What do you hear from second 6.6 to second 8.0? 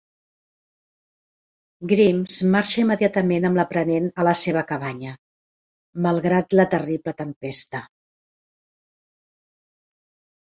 la terrible tempesta.